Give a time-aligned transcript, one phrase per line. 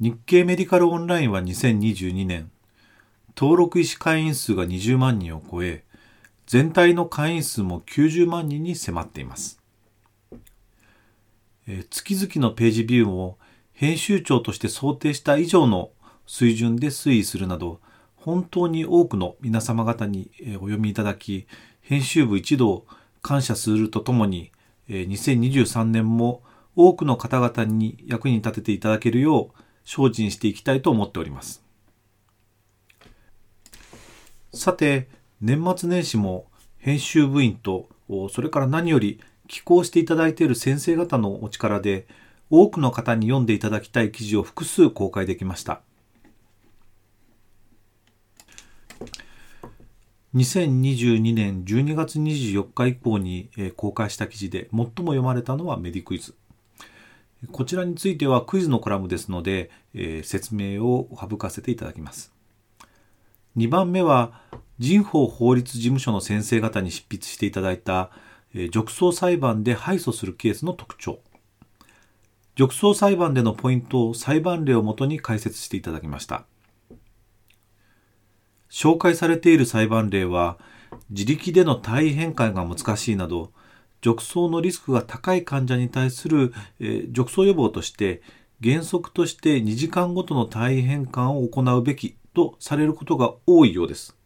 [0.00, 2.52] 日経メディカルオンラインは2022年
[3.36, 5.82] 登録医師会員数が20万人を超え
[6.46, 9.60] 全体の会員数も90万人に迫っています。
[11.66, 13.38] え月々のページビューも
[13.72, 15.90] 編集長として想定した以上の
[16.28, 17.80] 水準で推移するなど
[18.14, 21.48] 本当に多くの皆様方にお読みいただき
[21.80, 22.86] 編集部一同
[23.20, 24.52] 感謝するとともに
[24.88, 26.42] 2023年も
[26.76, 31.64] 多くの方々に役に立てていただけるよう精進していきたいと思っております。
[34.52, 35.08] さて
[35.40, 37.88] 年末年始も編集部員と
[38.30, 42.06] それから何より寄稿していただいている先生方のお力で
[42.50, 45.82] 多くの方に読んでいただきたい記事を複数公開できました
[50.34, 56.34] 2022年12月24日以降に公開した記事で最も読まれたのはメディクイズ
[57.52, 62.32] こちらについてはクイズのコラムですので、えー、説明を省かせていただきます。
[63.56, 64.40] 2番目は
[64.78, 68.10] 人法法律事務所の先生方に執筆していただいた、
[68.54, 71.20] えー、褥瘡裁判で敗訴するケースの特徴。
[72.56, 76.44] 褥瘡裁判でのポイントを裁判例をもとに解説していただきました。
[78.68, 80.58] 紹介されている裁判例は
[81.10, 83.52] 自力での体位変換が難しいなど
[84.00, 88.22] 褥瘡のリスクが高い患者に対する、えー、褥瘡予防として
[88.62, 94.16] 原則として2時間ごとの体位変換を行うべきとされることが多いようです。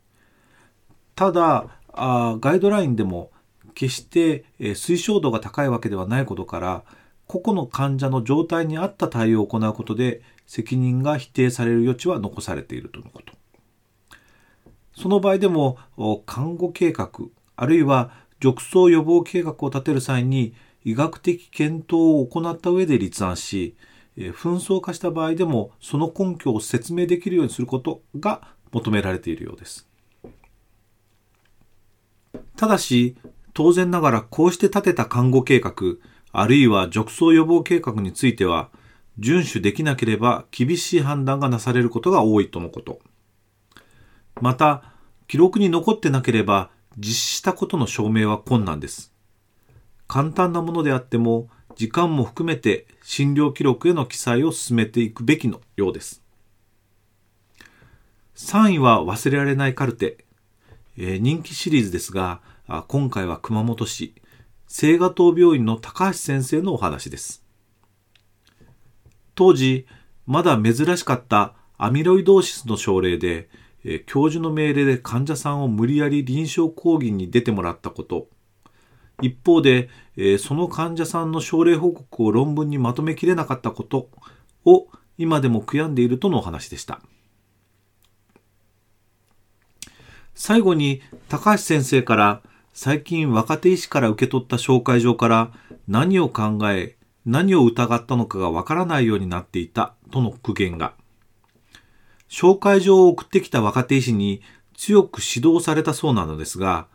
[1.15, 3.31] ただあガイドラインでも
[3.75, 6.85] 決して、え推奨度が高いわけではないことから
[7.27, 13.33] 個々の患者の状態に合った対応を行うことで責任が否定される余地は残されているとのこと。
[14.95, 15.79] その場合でも
[16.27, 17.11] 看護計画
[17.57, 20.55] あるいは褥瘡予防計画を立てる際に
[20.85, 23.77] 医学的検討を行った上で立案し
[24.17, 28.43] え紛争化した場合でもその根拠を説明できるようにすることが
[28.73, 29.89] 求められているようです。
[32.57, 33.17] ただし、
[33.55, 35.75] 当然ながらこうして立てた看護計画、
[36.33, 38.71] あるいは褥瘡予防計画については、
[39.19, 43.01] 遵守できなければ厳しい判断がなされることが多いとのこと。
[44.41, 44.95] また、
[45.29, 49.13] 記録に残ってなければ実施したことの証明は困難です。
[50.07, 56.23] 簡単なものであっても、時間も含めて診療記録への記載を進めていくべきのようです。
[58.37, 60.25] 3位は忘れられないカルテ。
[60.99, 62.41] えー、人気シリーズですが、
[62.89, 64.15] 今回は熊本市、
[64.67, 67.45] 聖賀島病院の高橋先生のお話です。
[69.35, 69.87] 当時、
[70.27, 73.49] まだ珍しかったアミロイドーシスの症例で、
[73.85, 78.29] え、教授の命令で患者さんを無理やり臨床講義に出てもらったこと、
[79.21, 84.09] 一方で、え、その患者さんの症例報告を論文にまとめきれなかったこと
[84.65, 84.89] を
[85.19, 87.01] 今でも悔やんでいるとのお話でした。
[90.35, 92.43] 最後に高橋先生から
[92.73, 95.53] 最近若手医師から受け取った紹介状から
[95.87, 100.95] 何を考え何を疑ったのかがわからないようになっていたとの苦言が
[102.33, 104.41] 紹介状を送ってきた若手医師に
[104.75, 106.87] 強く指導されたそうなのですが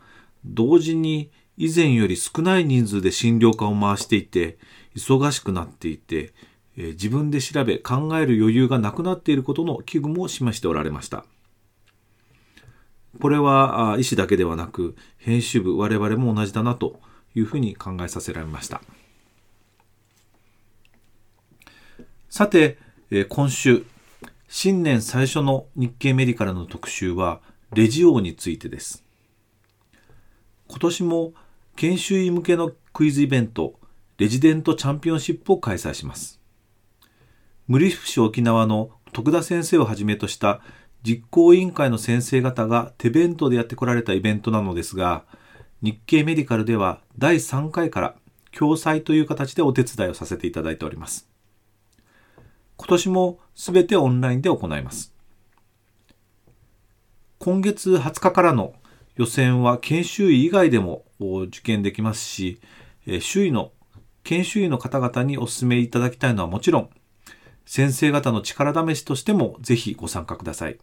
[0.43, 4.59] 同時に以前より少ない人数で診療科を回していて、
[4.95, 6.33] 忙しくなっていて、
[6.77, 11.25] えー、自分で調べ考える余裕がなくなっていることの危惧も示しておられました。
[13.19, 16.99] これは医師だけではなく編集部我々も同じだなと
[17.33, 18.83] いうふうに考えさせられました。
[22.29, 22.77] さて、
[23.09, 23.83] えー、今週
[24.49, 27.41] 新年最初の日経メディカルの特集は
[27.73, 29.03] レジオについてです。
[30.69, 31.33] 今年も
[31.75, 33.77] 研修医向けのクイズイベント、
[34.17, 36.39] レジデントチャンピオンシップを開催します。
[37.67, 40.61] 無理府市沖縄の徳田先生をはじめとした
[41.03, 45.25] 実行委員会の先生方が手弁当でやってこられたイベントなのですが、
[45.81, 48.15] 日経メディカルでは第3回から
[48.57, 51.27] 共催という形でお手伝いをさせていただいております。
[52.77, 55.13] 今年もすべてオンラインで行います。
[57.39, 58.73] 今月20日からの
[59.15, 62.59] 予選は研修医以外でも受験できますし、
[63.19, 63.71] 周囲の
[64.23, 66.89] 研修医の方々にお勧めいただきたいのはもちろん、
[67.65, 70.77] 先生方の力試しとしてもぜひご参加ください。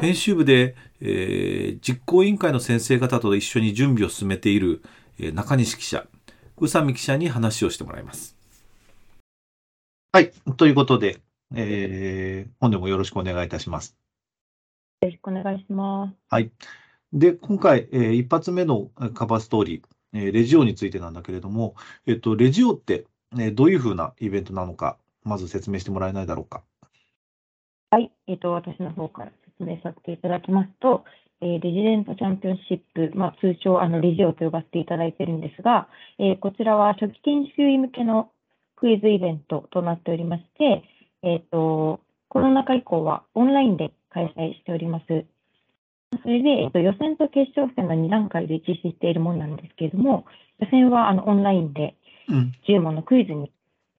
[0.00, 4.82] 編集部で、えー、実行委員会の先生方と一緒に準備を進めている、
[5.18, 6.06] えー、中西記者、
[6.58, 8.37] 宇佐美記者に話をしてもらいます。
[10.18, 10.32] はい。
[10.56, 11.20] ということで、
[11.54, 13.96] えー、本でもよろしくお願いいたします。
[15.00, 16.16] よろしくお願いします。
[16.28, 16.50] はい。
[17.12, 23.04] で、今回、えー、一発目のカバーストーリー、えー、レジオについてなんだけれども、えっと、レジオって、
[23.34, 26.64] えー、どういうふうなイベントなのか、まず説明してもらえないだろうか。
[27.92, 28.10] はい。
[28.26, 31.04] えっ、と、私の方から説明させていただきますと、
[31.42, 35.86] えー、レジデントチャンピオンシップ、まあ、通称あのレジオと呼ばせていただいているんですが、
[36.18, 38.32] えー、こちらは初期研修医向けの
[38.80, 40.84] クイズイベントとなっておりまして、
[41.22, 45.04] えっ、ー、と、コロナ禍以降はオンラインで開催しております。
[46.22, 50.26] それで、えっと、予選と決勝戦の2段階で実施しているものなんですけれども、
[50.60, 51.96] 予選はあのオンラインで
[52.68, 53.52] 10問のクイズに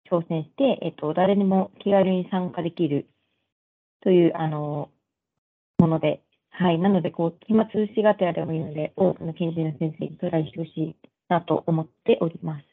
[0.10, 3.08] 挑戦して、えっと、誰にも気軽に参加できる
[4.02, 4.90] というあの
[5.78, 6.22] もので、
[6.52, 10.96] はい、なので、こう、暇つぶしがてらでもいいので、多くの研修の先生にトライしてほしい
[11.30, 12.69] なと思っております。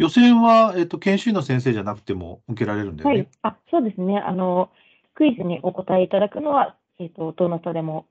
[0.00, 3.16] 予選は、えっと、研修医の先生じゃなくても受けられるんだよね？
[3.16, 4.18] はい、あそうですね。
[4.18, 4.70] あの。
[5.12, 8.06] クイズにお答えいただくのは、えっと、どなたでも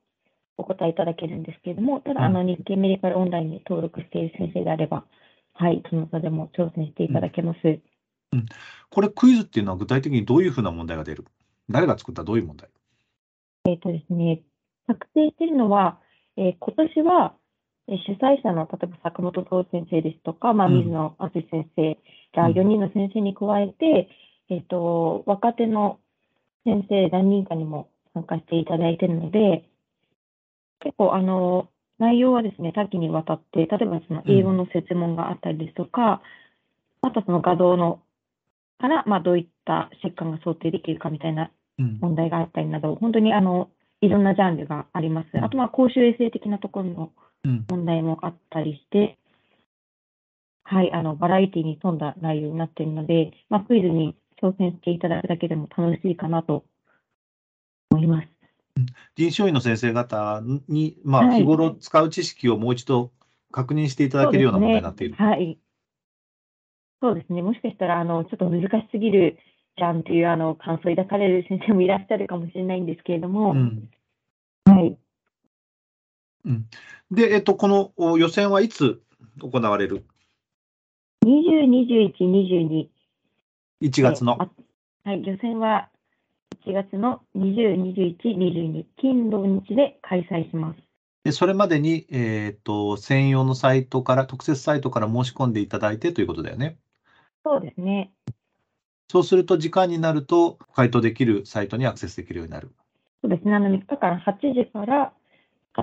[0.57, 5.05] お答えいただけるんですけれども、ただ、あの日経メディカルオンラインに登録している先生であれば、
[5.53, 7.57] はい、どなたでも挑戦していただけます。
[7.63, 7.81] うん。
[8.33, 8.45] うん、
[8.91, 11.25] これ、クイズっていうのは具体的にどういうふうな問題が出る？
[11.67, 12.23] 誰が作った？
[12.23, 12.69] どういう問題？
[13.65, 14.41] えっ、とですね、
[14.85, 15.97] 作成しているのは、
[16.37, 17.38] えー、今年は、え
[17.97, 21.97] 主催者の例えば坂本徹先生ですとか、まあ、水野敦先生
[22.33, 24.09] ら4人の先生に加えて、
[24.49, 25.99] うん、えーと、若手の
[26.65, 29.65] 先生何人かにも参加していただいているので、
[30.81, 36.21] 結構あの内容はですね多岐にわたって、例えばその英語の設問があったりですとか、
[37.03, 38.01] うん、あとその画像の
[38.79, 43.69] から、まあ、どういった疾患が想定できるかみたいな問題があったりなど、うん、本当にあの
[44.01, 45.27] いろんなジャンルがあります。
[45.43, 47.11] あとは公衆衛生的なところの
[47.43, 49.17] 問題もあったりして、
[50.69, 56.65] うん、はい、あのバラエティに富んだ内容になっているので、まあ、クイズに挑戦していただくだけでも楽しいかなと
[57.91, 58.27] 思います。
[59.15, 63.11] 臨床医の先生方に、まあ、日頃使う知識をもう一度
[63.51, 65.15] 確認していただけるような問題になっている。
[65.15, 65.59] はい。
[67.01, 67.41] そうですね。
[67.41, 69.37] もしかしたら、あの、ちょっと難しすぎる
[69.77, 73.89] じゃんっていうあの感想を抱かれる先生もいらっしゃるかもしれないんですけれども、うん、
[74.65, 74.97] はい。
[76.45, 76.65] うん、
[77.11, 79.01] で、えっと、この予選はいつ
[79.41, 80.05] 行われる
[81.25, 82.87] ?20、21、22。
[83.81, 84.37] 1月の。
[84.37, 85.89] はい、予選は
[86.65, 90.79] 1月の20、21、22、金土日で開催します。
[91.23, 96.77] でそれまでに、えーと、専用のサイトから、特設サイトから申し込んでいただいてということだよね？
[97.43, 98.11] そうですね。
[99.09, 102.71] そうすると、時間になると、回答できるサイトにアクセスできるようになる。
[103.21, 103.53] そうですね。
[103.53, 105.13] あの3日間8時から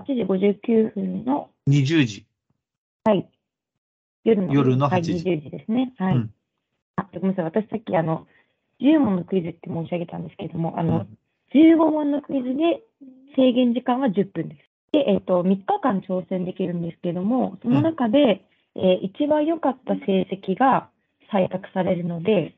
[0.00, 2.26] 8時59分の20時。
[3.04, 3.28] はい。
[4.25, 5.12] 夜の夜の8時。
[5.12, 5.94] はい、20時ですね。
[5.98, 6.16] はい。
[6.16, 6.31] うん、
[6.96, 7.44] あごめんなさい。
[7.46, 8.26] 私さっきあの
[8.81, 11.06] 10問のクイズって申し上げたんですけれども、あの、
[11.54, 12.82] うん、15問のクイズで
[13.37, 14.60] 制限時間は10分です。
[14.93, 18.44] で、えっ、ー、と、3日間挑戦できるんですけれども、その中で、
[18.75, 20.88] うん、えー、一番良かった成績が
[21.32, 22.54] 採択されるので、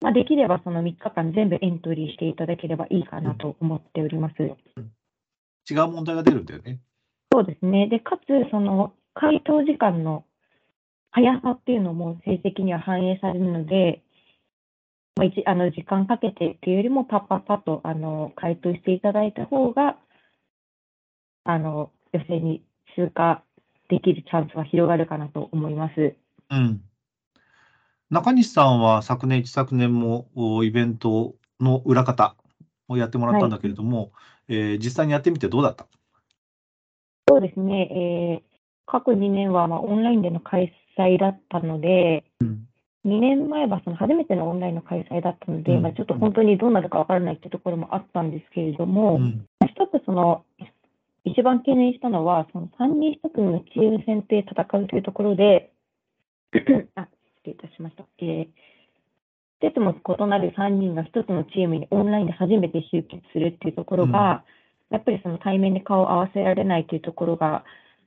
[0.00, 4.34] まあ、できればその3日間全部エントリーしていただければいいかなと思っております。
[5.68, 6.80] 違う問題が出るんだよね。
[7.32, 7.88] そうですね。
[7.88, 10.24] で、かつ、その回答時間の
[11.10, 14.02] 速さっていうのも成績には反映されるので、
[15.16, 19.96] まあ、一あの時間かけてっていうよりも、パッパッパッとあの回答していただいた方が、
[21.44, 22.62] あの予選に
[22.96, 23.42] 通過
[23.88, 26.14] できるチャンスは広がるかなと思います。
[26.50, 26.80] うん
[28.10, 30.28] 中西さんは昨年、一昨年も
[30.62, 32.36] イベントの裏方
[32.86, 34.10] をやってもらったんだけれども、はい、
[34.48, 35.86] えー、実際にやってみてどうだった？
[37.28, 38.42] そうですね、えー、
[38.86, 42.68] 過去2年はまあオンラインでの開催だったので、うん、
[43.06, 50.44] 2年前はその初めてのオンラインの開催だったので、うん、まあ、ちょっと本当にどうなるか分からないというところもあったんですけれども、うん、一つその、
[51.24, 55.72] 一番懸念したのは、その3人1組のチーム戦で戦うというところで、
[56.94, 57.08] あ
[57.44, 58.04] 礼いたしました。
[58.18, 58.48] えー、
[59.60, 64.44] 季節も異なる3人が1つのチームにオンラインで初めて集結するっていうところが、
[64.90, 67.64] うん、やっぱりその対面で顔を合わせられないというところが、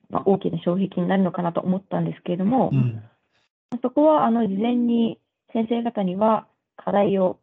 [0.09, 3.01] まあ、大きな障壁になるのかなと思ったんですけれども、うん、
[3.81, 5.19] そこはあの事前に
[5.53, 7.39] 先生方には課題を、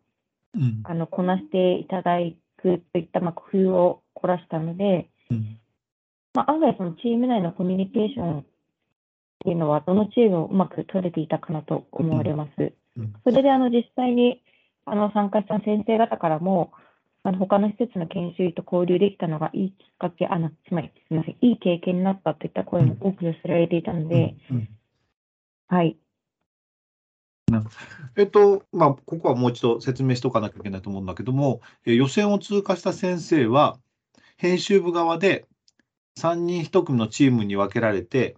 [0.54, 2.18] うん、あのこなしていただ
[2.56, 5.08] くといったまあ工夫を凝らしたので、
[6.34, 8.44] まあ、案外そのチーム内のコミュニケーションっ
[9.44, 12.72] ていうのは、どのチームもうまく取れていたかなと思われます。
[12.96, 13.12] うん。
[13.24, 14.42] それであの実際に
[14.84, 16.72] あの参加した先生方からも、
[17.22, 24.68] あの他の施設の研修医と交流できたのがいいきっかけ、あのつまりすみません、いい経験になったといった声も多く寄せられていたので、うん
[25.68, 25.96] はい、
[28.16, 33.78] えっと、まあ、ここはもう一度説明しておかなきゃいけないと思うんだけども、えー予選を通過した先生は、
[34.36, 35.46] 編集部側で
[36.18, 38.36] 3人1組のチームに分けられて、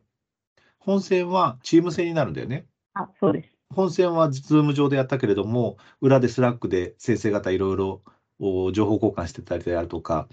[0.79, 2.67] 本戦はチーム戦になるんだよね。
[2.95, 3.56] あそうです。
[3.75, 8.03] 本戦はズーム上でやったけれども、裏でスラックで先生方いろいろ
[8.39, 10.29] お情報交換してたりであるとか、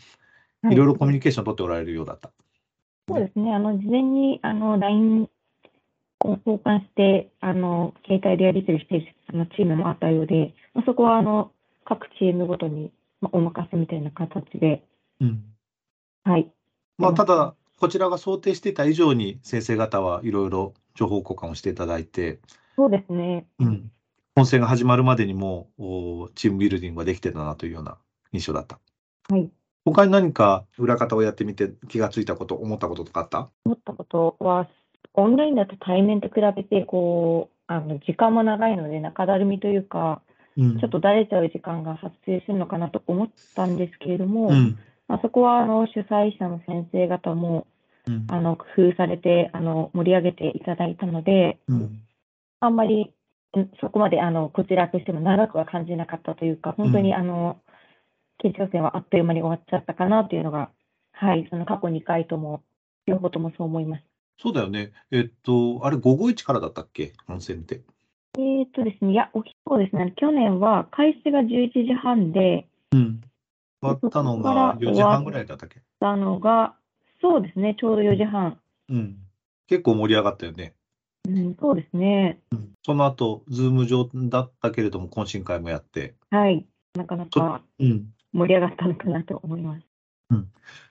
[0.61, 0.73] はい。
[0.73, 2.31] いろいろコミュニケーションを取っておられるようだった。
[3.09, 5.29] そうですね、あの事前にあの LINE
[6.21, 11.51] を交換して、あの携帯でやり取りしているあのチームもあったようで、まあ、そこはあの
[11.85, 14.83] 各チームごとに、まあ、お任せみたいな形で、
[15.19, 15.43] うん。
[16.23, 16.49] はい、
[16.97, 22.39] まあ、ただ、こちらが想定していた以上に先生方はいろいろ情報交換をしていただいて、
[22.75, 23.91] そうですね、うん、
[24.35, 27.97] 本戦が始まるまでにもおチームビルディングができてたなというような
[28.31, 28.79] 印象だった。
[29.29, 29.49] はい、
[29.85, 33.49] 他に何か裏方をやってみて気がついたこと、思ったこととかあった？
[33.65, 34.67] 思ったことは、
[35.13, 40.21] オンラインだと対面と比べてこうあの時間も長いので、中だるみというか、
[40.57, 40.79] うん。
[40.79, 44.77] ちょっとだれちゃう時間が発生するのかなと思ったんですけれども、うん。
[45.07, 47.67] まあ、そこはあの主催者の先生方も
[48.07, 48.25] うん。
[48.29, 51.99] あの工夫されてあの盛り上げていただいたので、うん
[52.63, 53.13] あんまり
[53.57, 57.57] んそこまであのこちらとしても長くは感じなかったというか、本当にあの
[58.39, 60.71] 決勝戦はあっという間に終わっちゃったかなというのが、
[61.11, 62.63] はい、その過去2回とも、
[63.05, 64.03] 両方ともそう思います。
[64.39, 64.91] そうだよね。
[65.11, 67.13] えっと、あれ、午後1からだったっけ？
[67.27, 67.81] 本戦って。
[68.37, 73.21] えーっとですね、いや、おそうですね、去年は開始が11時半で、うん。
[73.81, 75.81] 終わったのが4時半ぐらいだったっけ？
[75.99, 76.75] たのが、
[77.21, 78.59] そうですね、ちょうど4時半。
[78.89, 79.17] うん。
[79.67, 80.73] 結構盛り上がったよね。
[81.27, 82.39] うん、そうですね。
[82.85, 86.15] その後、ズーム上だったけれども、懇親会もやって。
[86.29, 86.65] はい。
[86.95, 88.13] なかなかうん。
[88.33, 89.85] 盛り上がったのかなと思います。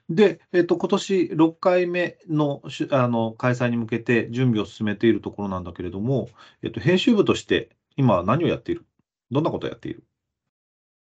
[0.08, 2.60] で、えっと、今年6回目の
[2.90, 6.28] あの開催に向けて準備を進めているところなんだけれども、
[6.62, 8.84] えっと、編集部として今は何をやっている？
[9.30, 10.04] どんなことをやっている？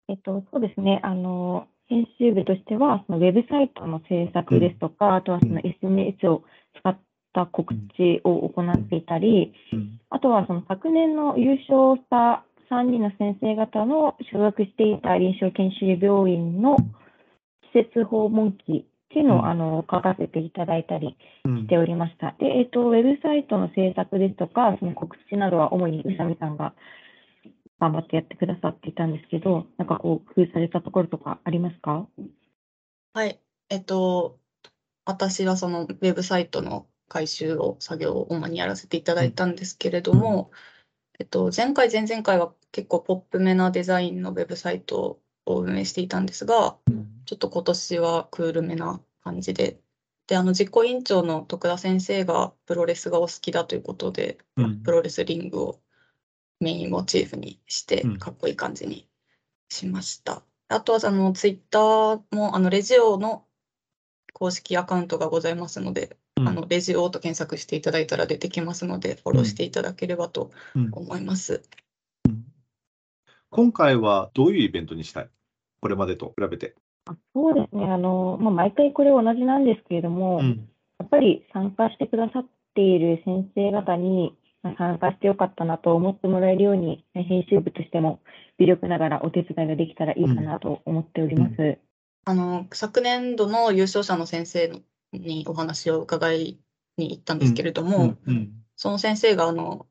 [0.08, 1.00] えっと、そうですね。
[1.02, 6.44] あの、編集部としては、そのウェブサイトの制作ですとか、あとはその SNS を
[6.78, 6.98] 使っ
[7.32, 16.76] た告知を行っていたり、うんあとはその昨年の優勝した3人の先生方の所属していた臨床研修病院の
[17.72, 22.34] 施設訪問記っていうのうんをあの書かせていただいたりうんしておりました。
[22.40, 26.74] で、えっと、ウェブサイトの制作ですとか、その告知などは主に宇佐美さんが
[27.78, 32.06] 頑張ってやってくださっていたんですけど、なんかこう、工夫されたところとかありますか？
[33.14, 33.38] はい。
[33.68, 34.38] えっと、
[35.04, 40.52] 私はそのウェブサイトの改修を作業を主にやらせていただいたんですけれども、
[41.18, 46.78] えっと、前回、前々回は結構ポップめなデザインのウェブサイトを運営していたんですが、
[47.26, 49.80] ちょっと今年はクールめな感じで、
[50.28, 54.82] で、あの実行委員長の徳田先生がプロレスがお好きだということで、うん。
[54.82, 55.80] プロレスリングを
[56.60, 59.08] メインモチーフにしてうん、かっこいい感じに
[59.68, 60.44] しました。
[60.68, 63.44] あとは、あの、ツイッターも、あの、レジオの
[64.32, 71.62] 公式アカウントがございますので、うんあの、レジオと検索していただいたら出てきますので、フォローしていただければとうん思います。
[73.50, 75.28] 今回はどういうイベントにしたい？
[75.80, 76.74] これまでと比べて。
[77.06, 77.84] あそうですね。
[77.84, 80.68] あの、まあ、毎回これ同じなんですけれども、うん
[81.00, 88.20] やっぱり参加してくださっている先生方に、まあ参加してよかったなと思ってもらえるように、ね編集部としても
[88.58, 91.78] 微力ながらお手伝いができたらいいかなと思っております。
[92.26, 94.68] あの、昨年度の優勝者の先生
[95.12, 96.60] にお話を伺い
[96.96, 99.86] に行ったんですけれども、うんその先生が、あの、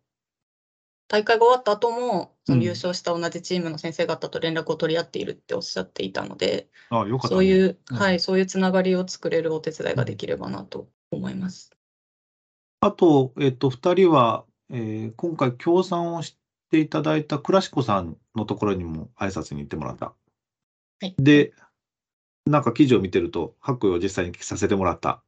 [1.08, 2.60] 大会が終わった後も、そうん。
[2.60, 6.70] の優勝した同じチームの先生方と連絡を取り合っているっておっしゃっていたので、
[7.28, 7.98] そういう、うん。
[7.98, 11.72] はい、そういうつながりを作れるお手伝いができればなと思います。
[12.82, 16.38] あと、えっと、2人は、えー今回協賛をし
[16.70, 20.14] ていただいた倉敷さんのところにも挨拶に行ってもらった。
[21.02, 21.16] はい。
[21.18, 21.54] で、
[22.46, 25.22] なんか記事を見てると、白衣を実際に着させてもらった。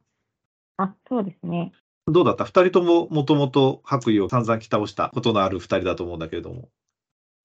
[0.77, 1.71] あ、そうですね。
[2.07, 6.69] どうだった ?2 人とももともと白衣を散々着倒したことのある2人だと思うんだけれども。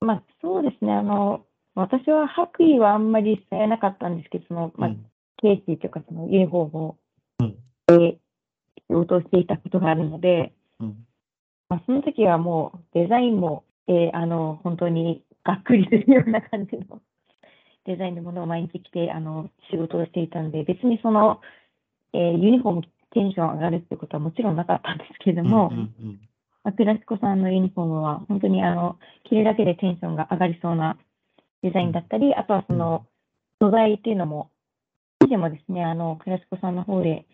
[0.00, 0.92] まあ、そうですね。
[0.92, 1.44] あの、
[1.74, 5.06] 私は白衣はあんまり使えなかったんですけど、その、まあ、うん
[5.38, 6.96] ケーキというか、そのユニフォームを、
[7.40, 7.56] うん
[7.86, 8.18] で
[8.88, 11.06] 仕事をしていたことがあるので、うん
[11.68, 17.00] まあ、その時はもうデザインも、えーあの、本当にがっくりするような感じの
[17.86, 21.40] デザインのものを毎日着て、あの、仕事をしていたので、別にその、
[22.12, 26.20] えーユニフォームテンション上がるってことはもちろんなかったんですけれども、うんうん
[26.64, 30.98] まあクラシコさんのユニフォームは本当にあの着るだけでテンションが上がりそうな
[31.62, 33.06] デザインだったり、あとはその
[33.60, 34.50] 素材っていうのも、
[35.20, 37.24] 生地もですね、あのクラシコさんの方で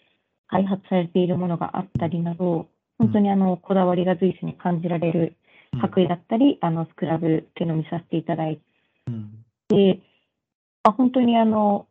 [0.48, 2.68] 開発されているものがあったりなど、
[2.98, 5.36] 本当にあのこだわりが随所に感じられる
[5.72, 5.80] うん。
[5.80, 8.60] 白衣だったり、あのスクラブっていうのを見させていただい
[9.08, 9.44] うん。
[9.68, 10.11] て、ま
[10.84, 11.86] あ、本当にあの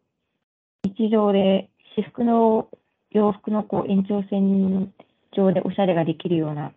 [0.84, 2.68] 日常で私服の
[3.12, 4.94] 洋服のこう延長線
[5.36, 6.74] 上でおしゃれができるような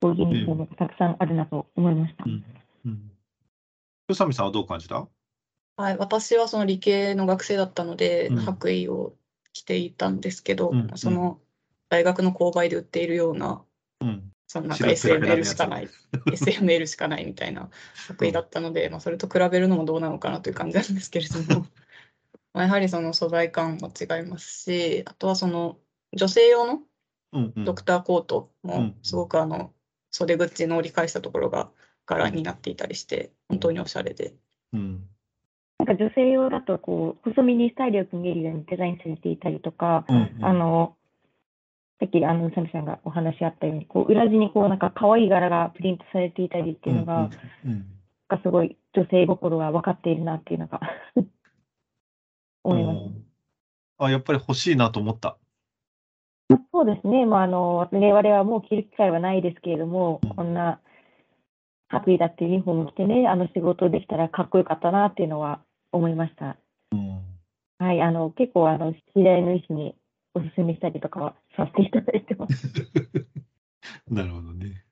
[0.00, 2.24] こうユニフォームがたくさんあるなと思いました。
[2.26, 2.44] うん
[2.86, 3.10] うん。
[4.08, 5.06] 宇佐美さんはどう感じた？
[5.76, 8.36] はい、私はその理系の学生だったので、うん。
[8.38, 9.14] 白衣を
[9.52, 10.90] 着ていたんですけど、うん。
[10.94, 11.38] その
[11.88, 13.62] 大学の購買で売っているような、
[14.00, 15.50] うんそのなんか SML つ。
[15.50, 15.88] しかない、
[16.26, 17.68] SML しかないみたいな
[18.08, 21.66] 白衣だったので、まあ、それと比べるのもどうなのかなという感じなんですけれども、
[22.54, 25.78] まあやはりその素材感も違いますし、あとはその
[26.14, 26.82] 女性用の
[27.32, 27.64] うんうん。
[27.66, 29.74] ドクターコートうんもすごくあの
[30.10, 31.70] 袖口の折り返したところが
[32.06, 34.34] 柄になっていたりして、本当におしゃれで。
[34.72, 35.06] うん。
[35.78, 40.38] なんか女性用だとこう細身にスタイルよく見えるようにデザインされていたりとか、うん。
[40.40, 40.96] あの
[42.00, 47.30] さっきあの宇佐美さんがお話しあったようにこう裏地にこうなんか可愛い柄がプリントされていたりっていうのが、
[47.64, 47.86] うん
[48.28, 50.80] がすごい女性心が分かっているなっていうのが
[52.62, 52.96] 思います。
[52.96, 53.24] うん
[54.00, 55.36] あやっぱり欲しいなと思った。
[56.70, 60.80] そうですね、まあ、あの我々はもう着る機会はないですけれども、うんこんな
[61.88, 66.56] 白衣だってユニフォーム着てね、あの仕事できたらかっこよかったなっていうのは思いました。
[66.92, 67.20] うん
[67.78, 69.94] はい、あの結構あの、知り合いの医師に
[70.34, 72.72] お勧めしたりとかはさせていただいてます。
[74.08, 74.84] なるほどね。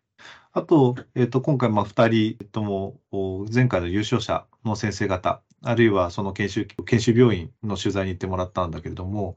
[0.53, 9.37] あと、えっと、今回、まあ、2人とも、お前回の優勝者の先生方、あるいはその研修、研修病院の取材に行ってもらったんだけれども、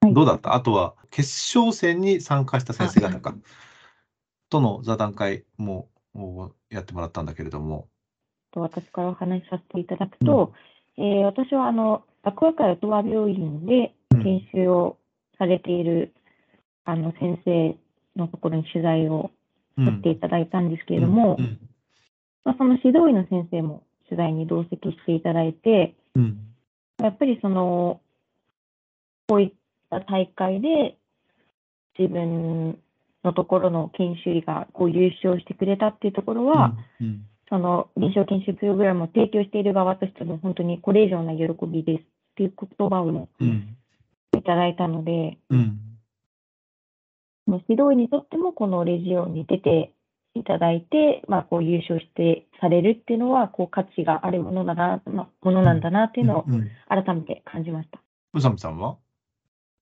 [0.00, 0.14] はい。
[0.14, 0.54] どうだった？
[0.54, 3.34] あとは、決勝戦に参加した先生方か、
[4.48, 7.88] との座談会もおやってもらったんだけれども、
[8.52, 10.54] と私からお話しさせていただくと、
[10.96, 14.22] えー私はあの、アクア会音羽病院でうん。
[14.22, 14.98] 研修を
[15.38, 16.12] されている、
[16.90, 17.76] あの先生
[18.16, 19.30] のところに取材を
[19.78, 21.58] うさせていただいたんですけれども、うん
[22.44, 26.38] まあ、その指導医の先生も取材に同席していただいて、うん。
[27.00, 28.00] やっぱりその、
[29.28, 29.52] こういっ
[29.88, 30.96] た大会で
[31.98, 32.78] 自分
[33.22, 42.04] のところの研修医がこう優勝してくれたっていうところは、うんその臨床研修プログラムを提供している側としても本当にこれ以上な喜びですっ
[42.36, 43.76] ていう言葉をねうん。
[44.38, 45.89] いただいたので、うん
[47.46, 49.92] 指導医にとってもこのレジオに出て
[50.34, 56.44] いただいて、まあ、こう優勝してされるっていうのはこう価値があるものだな、まあ、ものなんだなっていうのを
[56.88, 58.00] 改めて感じました。
[58.34, 58.96] 宇佐美さんは？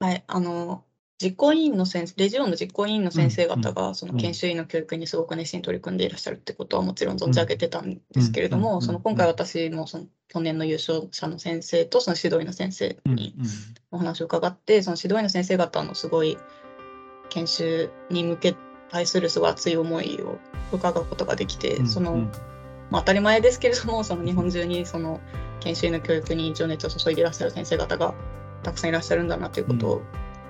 [0.00, 0.84] はい、あの
[1.20, 13.34] 実行委員の先生、レジオンの実行委員の先生方が、そのうん研修医の教育にすごく熱心に取り組んでいらっしゃるってことはもちろん存じ上げてたんですけれども、その今回私もその去年の優勝者の先生とその指導医の先生に
[13.90, 16.38] お話を伺って、その指導医の先生方のすごい
[17.30, 18.56] 研修に向け
[18.90, 20.38] 対するすごい熱い思いを
[20.72, 22.16] 伺うことができて、その、
[22.90, 25.20] まあ、当たり前ですけれどもその 日本中にその
[25.60, 28.14] 研修医の教育に情熱を注いでいらっしゃる先生方が
[28.62, 30.02] たくさんいらっしゃるんだなということを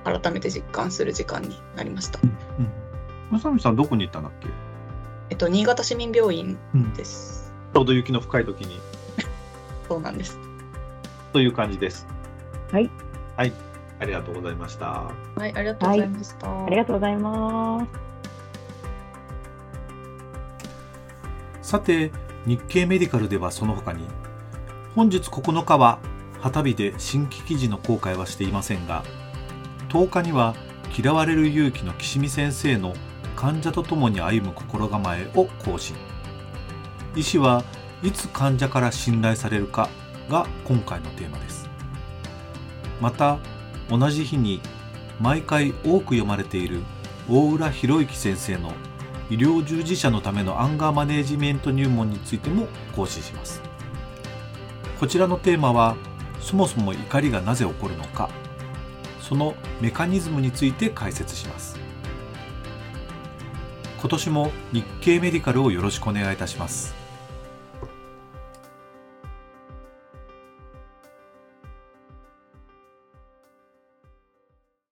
[0.04, 2.20] 改めて実感する時間になりました。
[3.30, 4.48] 宇佐美さんどこに行ったんだっけ？
[5.30, 6.56] えっと、新潟市民病院
[6.96, 7.52] です。
[7.74, 8.80] ちょうど雪の深い時に
[9.88, 10.38] そうなんです。
[11.32, 12.06] という感じです。
[12.72, 12.90] はい。
[13.36, 13.52] はい。
[14.00, 14.86] ありがとうございました。
[14.86, 16.64] はい、ありがとうございました。
[16.64, 17.86] ありがとうございま
[21.62, 21.70] す。
[21.70, 22.12] さて、
[22.46, 24.06] 日経メディカルではその他に、
[24.94, 25.98] 本日9日は
[26.40, 29.04] 旗日で新規記事の公開はしていませんが、
[29.88, 30.54] 10日には
[30.96, 32.94] 嫌われる勇気の岸見先生の
[33.36, 35.96] 患者と共に歩む心構えを更新。
[37.14, 37.64] 医師は
[38.02, 39.88] いつ患者から信頼されるか
[40.28, 41.68] が今回のテーマです。
[43.00, 43.38] また、
[43.88, 44.60] 同じ日に
[45.20, 46.80] 毎回多く読まれている
[47.28, 48.72] 大浦博之先生の
[49.30, 53.60] 医療従事者のためのアンガーマネージメント入門についても講師します。
[54.98, 55.96] こちらのテーマは
[56.40, 58.30] そもそも怒りがなぜ起こるのか。
[59.20, 61.78] そのメカニズムについて解説します。
[64.00, 66.97] 今年も日経メディカルをよろしくお願いいたします。